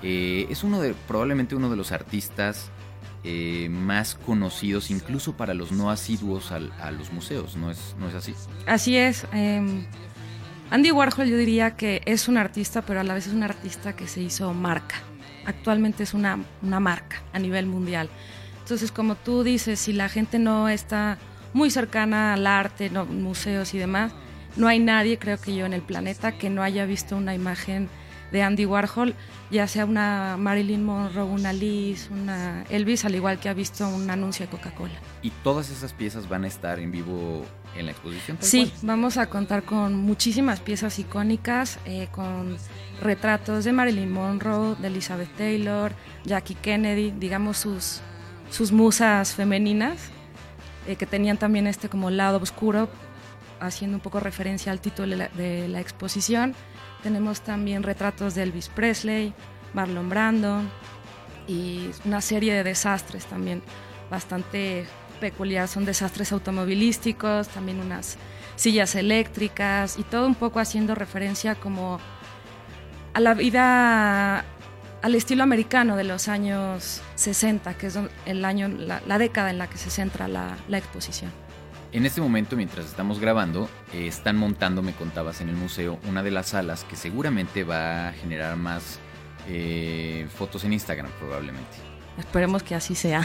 [0.03, 2.71] Eh, es uno de, probablemente uno de los artistas
[3.25, 8.09] eh, más conocidos incluso para los no asiduos al, a los museos, ¿no es, ¿no
[8.09, 8.35] es así?
[8.67, 9.27] Así es.
[9.33, 9.87] Eh,
[10.71, 13.97] Andy Warhol yo diría que es un artista, pero a la vez es un artista
[13.97, 14.97] que se hizo marca
[15.47, 18.11] actualmente es una, una marca a nivel mundial.
[18.61, 21.19] Entonces, como tú dices, si la gente no está
[21.53, 24.13] muy cercana al arte, no, museos y demás,
[24.57, 27.89] no hay nadie, creo que yo, en el planeta que no haya visto una imagen
[28.33, 29.15] de Andy Warhol,
[29.51, 34.11] ya sea una Marilyn Monroe, una Liz, una Elvis, al igual que ha visto un
[34.11, 34.95] anuncio de Coca-Cola.
[35.23, 37.45] ¿Y todas esas piezas van a estar en vivo
[37.77, 38.39] en la exposición?
[38.41, 38.73] Sí, cual?
[38.83, 42.57] vamos a contar con muchísimas piezas icónicas, eh, con
[43.01, 45.93] retratos de Marilyn Monroe, de Elizabeth Taylor,
[46.25, 48.01] Jackie Kennedy, digamos sus,
[48.51, 50.11] sus musas femeninas,
[50.87, 52.89] eh, que tenían también este como lado oscuro,
[53.61, 56.55] haciendo un poco referencia al título de la, de la exposición.
[57.03, 59.33] Tenemos también retratos de Elvis Presley,
[59.73, 60.63] Marlon Brando
[61.47, 63.63] y una serie de desastres también
[64.11, 64.87] bastante
[65.21, 65.69] peculiar.
[65.69, 68.17] Son desastres automovilísticos, también unas
[68.57, 72.01] sillas eléctricas y todo un poco haciendo referencia como
[73.13, 74.45] a la vida,
[75.07, 79.59] al estilo americano de los años 60, que es el año, la, la década en
[79.59, 81.31] la que se centra la, la exposición.
[81.93, 86.25] En este momento, mientras estamos grabando, eh, están montando, me contabas, en el museo una
[86.25, 88.99] de las salas que seguramente va a generar más
[89.49, 91.77] eh, fotos en Instagram, probablemente.
[92.19, 93.23] Esperemos que así sea.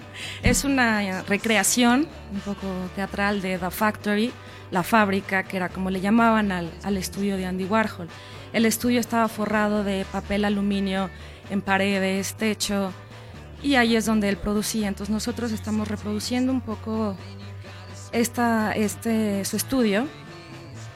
[0.44, 4.32] es una recreación un poco teatral de The Factory,
[4.70, 8.08] la fábrica, que era como le llamaban al, al estudio de Andy Warhol.
[8.54, 11.10] El estudio estaba forrado de papel aluminio
[11.50, 12.92] en paredes, techo,
[13.64, 14.86] y ahí es donde él producía.
[14.86, 17.16] Entonces nosotros estamos reproduciendo un poco
[18.12, 20.06] esta, este, su estudio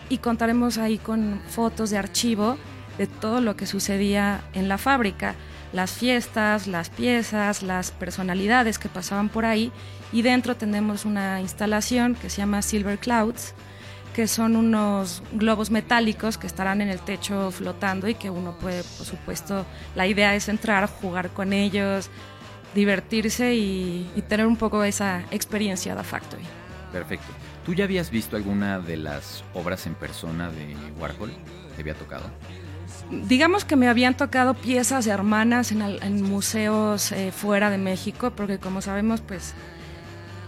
[0.09, 2.57] y contaremos ahí con fotos de archivo
[2.97, 5.35] de todo lo que sucedía en la fábrica,
[5.73, 9.73] las fiestas, las piezas, las personalidades que pasaban por ahí
[10.13, 13.55] y dentro tenemos una instalación que se llama Silver Clouds,
[14.19, 18.83] que son unos globos metálicos que estarán en el techo flotando y que uno puede,
[18.83, 22.11] por supuesto, la idea es entrar, jugar con ellos,
[22.75, 26.43] divertirse y, y tener un poco esa experiencia de Factory.
[26.91, 27.29] Perfecto.
[27.65, 31.31] ¿Tú ya habías visto alguna de las obras en persona de Warhol?
[31.77, 32.25] ¿Te había tocado?
[33.29, 38.59] Digamos que me habían tocado piezas hermanas en, en museos eh, fuera de México, porque
[38.59, 39.55] como sabemos, pues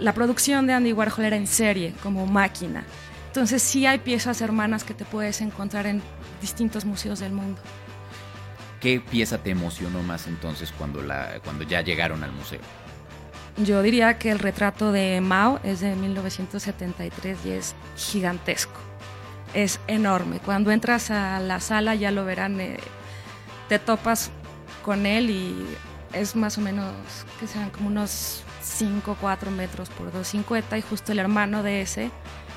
[0.01, 2.83] la producción de Andy Warhol era en serie, como máquina.
[3.31, 6.03] Entonces sí hay piezas hermanas que te puedes encontrar en
[6.41, 7.61] distintos museos del mundo.
[8.81, 12.59] ¿Qué pieza te emocionó más entonces cuando, la, cuando ya llegaron al museo?
[13.57, 18.81] Yo diría que el retrato de Mao es de 1973 y es gigantesco.
[19.55, 20.41] Es enorme.
[20.41, 22.79] Cuando entras a la sala ya lo verán, eh,
[23.69, 24.33] te topas
[24.83, 25.55] con él y
[26.15, 26.93] es más o menos,
[27.39, 32.11] que sean como unos 5, 4 metros por 2,50 y justo el hermano de ese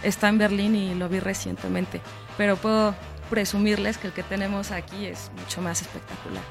[0.03, 2.01] está en Berlín y lo vi recientemente.
[2.37, 2.95] Pero puedo
[3.29, 6.43] presumirles que el que tenemos aquí es mucho más espectacular.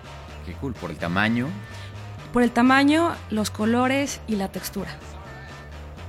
[0.46, 1.48] Qué cool, por el tamaño.
[2.32, 4.90] Por el tamaño, los colores y la textura.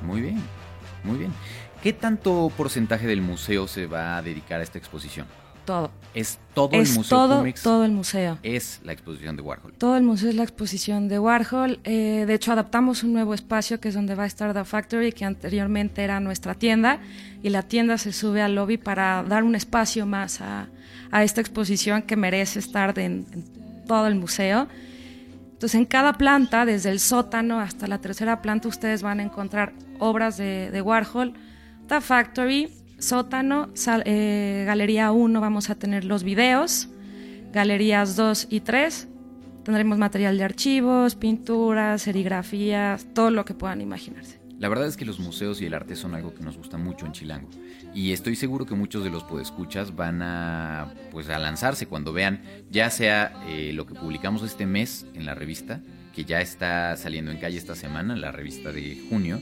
[0.02, 0.42] Muy bien,
[1.04, 1.34] muy bien.
[1.82, 5.28] ¿Qué tanto porcentaje del museo se va a dedicar a esta exposición?
[5.66, 5.92] Todo.
[6.14, 7.18] ¿Es todo es el museo?
[7.18, 8.38] Todo, todo el museo.
[8.44, 9.74] Es la exposición de Warhol.
[9.74, 11.80] Todo el museo es la exposición de Warhol.
[11.84, 15.12] Eh, de hecho, adaptamos un nuevo espacio que es donde va a estar The Factory,
[15.12, 17.00] que anteriormente era nuestra tienda,
[17.42, 20.68] y la tienda se sube al lobby para dar un espacio más a,
[21.12, 23.26] a esta exposición que merece estar de, en,
[23.88, 24.68] todo el museo.
[25.54, 29.74] Entonces, en cada planta, desde el sótano hasta la tercera planta, ustedes van a encontrar
[30.00, 31.34] obras de, de Warhol.
[31.88, 32.70] The Factory,
[33.04, 33.70] sótano,
[34.06, 36.90] eh, galería 1 vamos a tener los videos,
[37.52, 39.10] galerías 2 y 3
[39.64, 44.40] tendremos material de archivos, pinturas, serigrafías, todo lo que puedan imaginarse.
[44.60, 47.06] La verdad es que los museos y el arte son algo que nos gusta mucho
[47.06, 47.50] en Chilango.
[47.94, 52.42] Y estoy seguro que muchos de los podescuchas van a, pues, a lanzarse cuando vean,
[52.70, 55.82] ya sea eh, lo que publicamos este mes en la revista,
[56.14, 59.42] que ya está saliendo en calle esta semana, la revista de junio,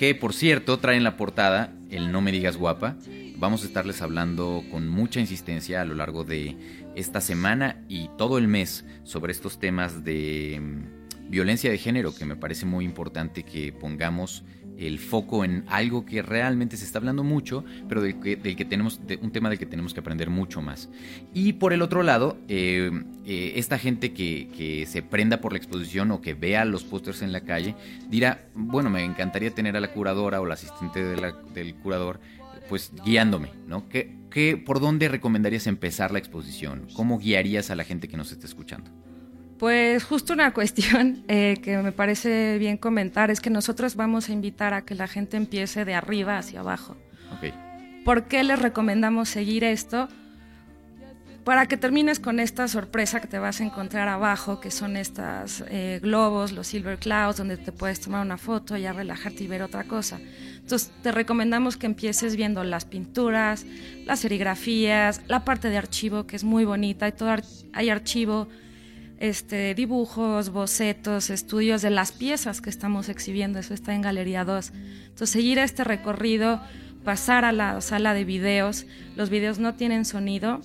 [0.00, 2.96] que por cierto trae en la portada el No me digas guapa.
[3.36, 6.56] Vamos a estarles hablando con mucha insistencia a lo largo de
[6.96, 12.24] esta semana y todo el mes sobre estos temas de mm, violencia de género, que
[12.24, 14.42] me parece muy importante que pongamos
[14.80, 19.30] el foco en algo que realmente se está hablando mucho, pero del que, tenemos, un
[19.30, 20.88] tema del que tenemos que aprender mucho más.
[21.34, 22.90] Y por el otro lado, eh,
[23.26, 27.22] eh, esta gente que, que se prenda por la exposición o que vea los pósters
[27.22, 27.74] en la calle,
[28.08, 32.20] dirá, bueno, me encantaría tener a la curadora o la asistente del curador
[32.70, 33.88] pues guiándome, ¿no?
[33.88, 36.86] ¿Qué, ¿Por dónde recomendarías empezar la exposición?
[36.94, 38.92] ¿Cómo guiarías a la gente que nos esté escuchando?
[39.60, 44.32] Pues justo una cuestión eh, que me parece bien comentar es que nosotros vamos a
[44.32, 46.96] invitar a que la gente empiece de arriba hacia abajo.
[47.36, 47.52] Ok.
[48.04, 50.08] ¿Por qué les recomendamos seguir esto?
[51.44, 55.64] Para que termines con esta sorpresa que te vas a encontrar abajo, que son estos
[56.00, 59.84] globos, los silver clouds, donde te puedes tomar una foto, ya relajarte y ver otra
[59.84, 60.20] cosa.
[60.56, 63.64] Entonces te recomendamos que empieces viendo las pinturas,
[64.06, 67.06] las serigrafías, la parte de archivo, que es muy bonita.
[67.06, 68.48] Hay, todo ar- hay archivo,
[69.20, 73.58] este, dibujos, bocetos, estudios de las piezas que estamos exhibiendo.
[73.58, 74.72] Eso está en Galería 2.
[75.10, 76.60] Entonces seguir este recorrido,
[77.04, 78.86] pasar a la sala de videos.
[79.16, 80.62] Los videos no tienen sonido.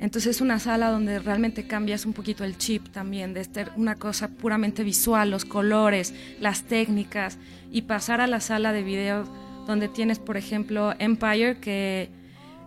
[0.00, 3.94] Entonces es una sala donde realmente cambias un poquito el chip también, de ser una
[3.96, 7.38] cosa puramente visual, los colores, las técnicas,
[7.70, 9.28] y pasar a la sala de videos
[9.66, 12.10] donde tienes, por ejemplo, Empire, que,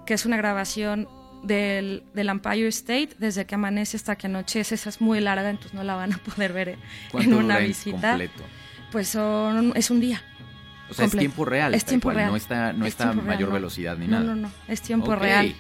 [0.06, 1.08] que es una grabación
[1.48, 5.74] del, del Empire State, desde que amanece hasta que anochece, esa es muy larga, entonces
[5.74, 6.80] no la van a poder ver en
[7.12, 8.10] ¿Cuánto una visita.
[8.10, 8.44] completo?
[8.92, 10.22] Pues son, es un día.
[10.90, 11.20] O sea, es completo.
[11.20, 11.74] tiempo real.
[11.74, 12.30] Es tiempo cual, real.
[12.32, 13.56] No está, no Es está real, mayor no.
[13.56, 14.24] velocidad ni no, nada.
[14.24, 15.20] No, no, es tiempo Ok.
[15.20, 15.56] real.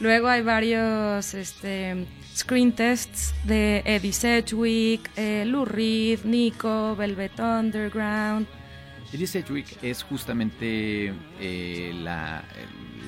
[0.00, 8.48] Luego hay varios este, screen tests de Eddie Sedgwick, eh, Lou Reed, Nico, Velvet Underground.
[9.12, 12.42] Eddie Sedgwick es justamente eh, la,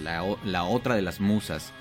[0.05, 1.73] la, la otra de las musas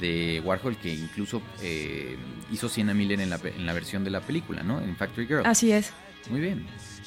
[0.00, 2.16] de Warhol que incluso eh,
[2.50, 4.80] hizo Sienna Miller en la, en la versión de la película, ¿no?
[4.80, 5.42] En Factory Girl.
[5.46, 5.92] Así es.
[6.30, 6.66] Muy bien.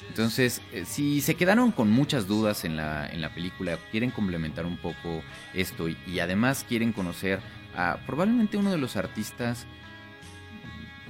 [0.10, 4.66] Entonces, eh, si se quedaron con muchas dudas en la, en la película, quieren complementar
[4.66, 5.22] un poco
[5.54, 7.40] esto y, y además quieren conocer
[7.76, 9.66] a probablemente uno de los artistas,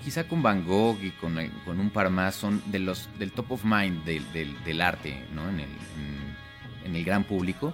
[0.03, 3.31] quizá con Van Gogh y con, el- con un par más, son de los del
[3.31, 5.47] top of mind del, del- del arte ¿no?
[5.49, 7.73] en, el, en- en el gran público.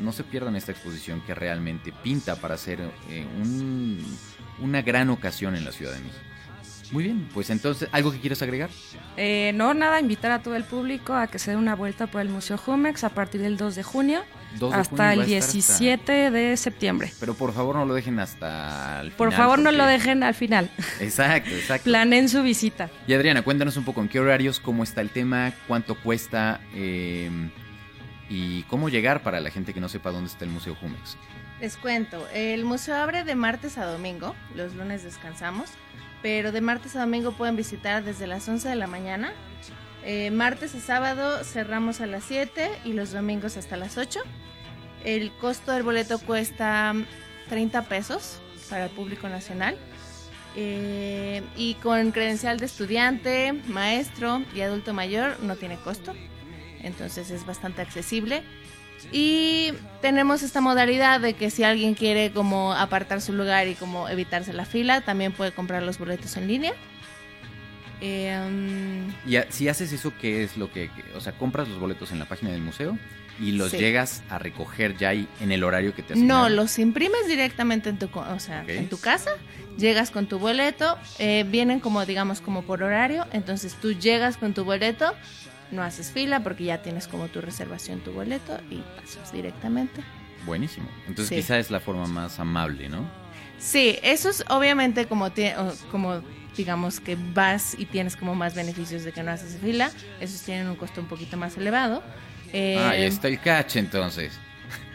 [0.00, 2.80] No se pierdan esta exposición que realmente pinta para ser
[3.10, 4.04] eh, un-
[4.60, 6.18] una gran ocasión en la Ciudad de México.
[6.92, 8.68] Muy bien, pues entonces, ¿algo que quieres agregar?
[9.16, 12.20] Eh, no, nada, invitar a todo el público a que se dé una vuelta por
[12.20, 14.22] el Museo Jumex a partir del 2 de junio
[14.60, 17.10] 2 de hasta junio el a estar hasta- 17 de septiembre.
[17.18, 20.34] Pero por favor no lo dejen hasta el Por final, favor, no lo dejen al
[20.34, 20.70] final.
[21.00, 21.84] Exacto, exacto.
[21.84, 22.90] Planen su visita.
[23.08, 27.30] Y Adriana, cuéntanos un poco en qué horarios, cómo está el tema, cuánto cuesta eh,
[28.34, 31.16] y cómo llegar para la gente que no sepa dónde está el Museo Jumex.
[31.60, 35.70] Les cuento, el museo abre de martes a domingo, los lunes descansamos,
[36.20, 39.32] pero de martes a domingo pueden visitar desde las 11 de la mañana.
[40.04, 44.20] Eh, martes a sábado cerramos a las 7 y los domingos hasta las 8.
[45.04, 46.92] El costo del boleto cuesta
[47.48, 49.76] 30 pesos para el público nacional.
[50.56, 56.14] Eh, y con credencial de estudiante, maestro y adulto mayor no tiene costo.
[56.84, 58.42] Entonces es bastante accesible.
[59.12, 64.08] Y tenemos esta modalidad de que si alguien quiere como apartar su lugar y como
[64.08, 66.72] evitarse la fila, también puede comprar los boletos en línea.
[68.00, 71.68] Eh, um, Y a- si haces eso, ¿qué es lo que, que- o sea, compras
[71.68, 72.98] los boletos en la página del museo
[73.40, 73.78] y los Sí.
[73.78, 76.56] llegas a recoger ya ahí en el horario que te no, asignaron?
[76.56, 79.30] los imprimes directamente en tu, o sea, en tu casa,
[79.78, 84.54] llegas con tu boleto, eh, vienen como digamos como por horario, entonces tú llegas con
[84.54, 85.14] tu boleto,
[85.74, 90.02] no haces fila porque ya tienes como tu reservación tu boleto y pasas directamente.
[90.46, 90.88] Buenísimo.
[91.08, 91.36] Entonces Sí.
[91.36, 93.04] quizá es la forma más amable, ¿no?
[93.58, 95.30] Sí, eso es obviamente como,
[95.90, 96.20] como
[96.56, 100.68] digamos que vas y tienes como más beneficios de que no haces fila, esos tienen
[100.68, 102.02] un costo un poquito más elevado.
[102.52, 104.32] Eh, Ah, ahí está el catch entonces.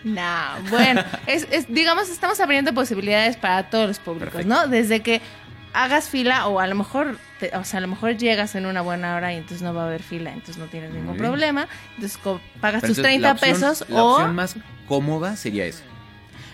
[0.04, 0.24] No,
[0.70, 4.54] bueno, es, es- digamos, estamos abriendo posibilidades para todos los públicos, Perfecto.
[4.56, 4.68] ¿no?
[4.68, 5.22] Desde que
[5.74, 8.82] hagas fila o a lo mejor, te- o sea, a lo mejor llegas en una
[8.82, 11.68] buena hora y entonces no va a haber fila, entonces no tienes ningún problema.
[11.96, 12.18] Entonces
[12.60, 14.56] pagas Pero tus entonces, 30 la opción- pesos La o opción más
[14.88, 15.84] cómoda sería esa.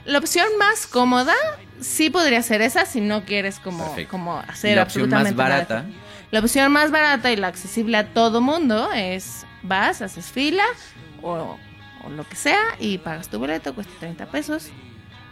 [0.05, 1.33] la opción más cómoda
[1.81, 4.11] sí podría ser esa si no quieres como, Perfecto.
[4.11, 5.65] como hacer la opción más absolutamente nada.
[5.83, 5.85] barata,
[6.31, 10.63] La opción más barata y la accesible a todo mundo es vas, haces fila
[11.21, 11.57] o,
[12.03, 14.69] o lo que sea y pagas tu boleto, cuesta 30 pesos.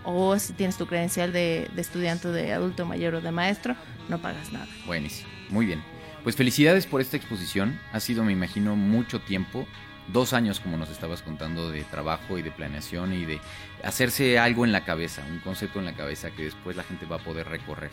[0.04, 3.76] O si tienes tu credencial de, de estudiante, de adulto mayor o de maestro,
[4.10, 4.68] no pagas nada.
[4.86, 5.30] buenísimo.
[5.50, 5.84] Muy bien.
[6.24, 7.80] Pues felicidades por esta exposición.
[7.92, 9.68] Ha sido, me imagino, mucho tiempo.
[10.08, 13.40] Dos años, como nos estabas contando, de trabajo y de planeación y de
[13.84, 17.18] hacerse algo en la cabeza, un concepto en la cabeza que después la gente va
[17.18, 17.92] a poder recorrer.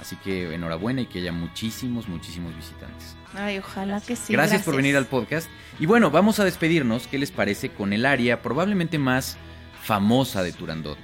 [0.00, 3.16] Así que enhorabuena y que haya muchísimos, muchísimos visitantes.
[3.34, 4.32] Ay, ojalá que sí.
[4.32, 5.48] gracias, por venir al podcast.
[5.78, 7.06] Y bueno, vamos a despedirnos.
[7.06, 9.36] ¿Qué les parece con el área probablemente más
[9.82, 10.98] famosa de Turandot?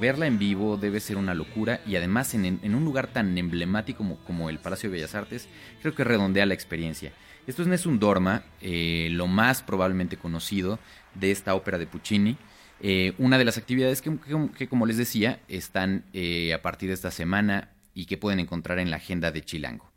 [0.00, 4.48] Verla en vivo debe ser una locura y además en, un lugar tan emblemático como,
[4.50, 5.48] el Palacio de Bellas Artes,
[5.82, 7.12] creo que redondea la experiencia.
[7.46, 10.78] Esto es Nessun Dorma, eh, lo más probablemente conocido
[11.14, 12.36] de esta ópera de Puccini.
[12.80, 16.88] Eh, una de las actividades que, que- que, como les decía, están eh, a partir
[16.88, 19.93] de esta semana y que pueden encontrar en la agenda de Chilango.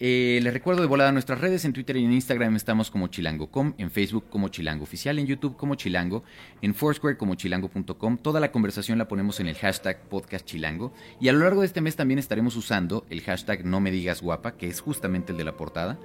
[0.00, 3.74] Eh, les recuerdo de volada nuestras redes, en Twitter y en Instagram estamos como chilango.com,
[3.78, 6.22] en Facebook como chilango oficial, en YouTube como chilango,
[6.62, 8.18] en Foursquare como chilango.com.
[8.18, 11.66] Toda la conversación la ponemos en el hashtag podcast chilango y a lo largo de
[11.66, 15.38] este mes también estaremos usando el hashtag no me digas guapa, que es justamente el
[15.38, 15.98] de la portada.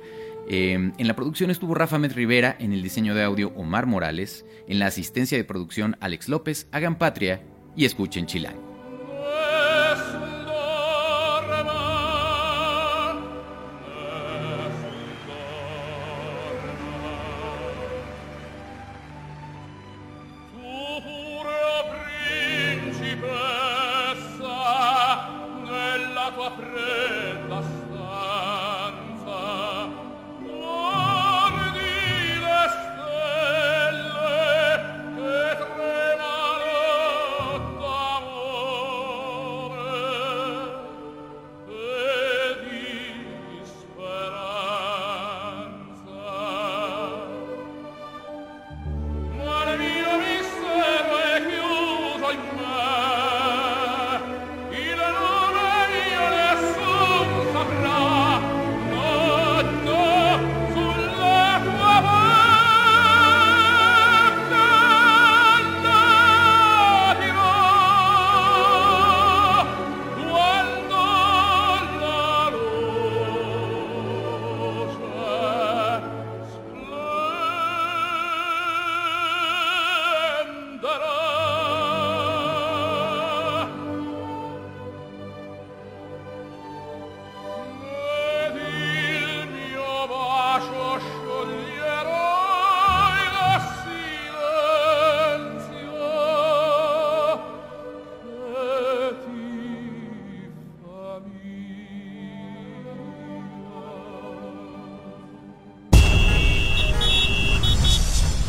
[0.49, 4.43] Eh, en la producción estuvo Rafa Met Rivera, en el diseño de audio Omar Morales,
[4.67, 7.43] en la asistencia de producción Alex López, hagan patria
[7.75, 8.72] y escuchen chilango.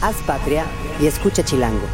[0.05, 0.66] Haz patria
[1.00, 1.86] y escucha Chilango.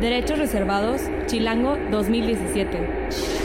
[0.00, 3.37] Derechos reservados, Chilango 2017.